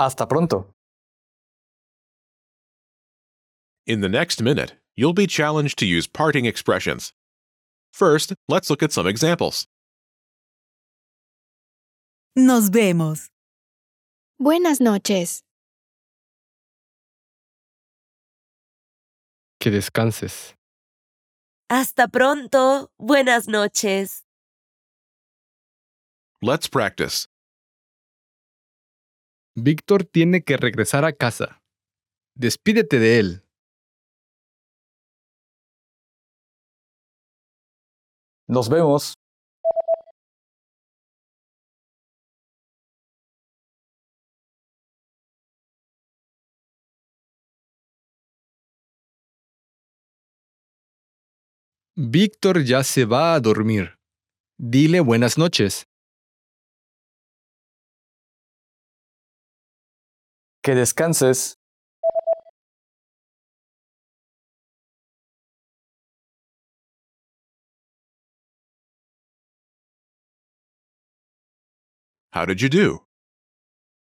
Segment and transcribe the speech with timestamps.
[0.00, 0.72] Hasta pronto.
[3.86, 7.12] In the next minute, you'll be challenged to use parting expressions.
[7.92, 9.66] First, let's look at some examples.
[12.34, 13.28] Nos vemos.
[14.38, 15.42] Buenas noches.
[19.60, 20.54] Que descanses.
[21.68, 22.88] Hasta pronto.
[22.98, 24.22] Buenas noches.
[26.40, 27.26] Let's practice.
[29.62, 31.62] Víctor tiene que regresar a casa.
[32.34, 33.44] Despídete de él.
[38.48, 39.14] Nos vemos.
[51.96, 53.98] Víctor ya se va a dormir.
[54.58, 55.89] Dile buenas noches.
[60.70, 61.56] Que descanses.
[72.32, 73.00] How did you do?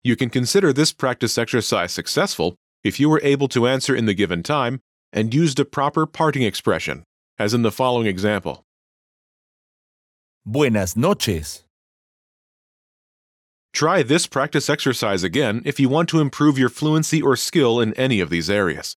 [0.04, 4.14] You can consider this practice exercise successful if you were able to answer in the
[4.14, 4.82] given time
[5.12, 7.04] and used a proper parting expression,
[7.40, 8.64] as in the following example.
[10.46, 11.64] Buenas noches.
[13.74, 17.94] Try this practice exercise again if you want to improve your fluency or skill in
[17.94, 18.96] any of these areas.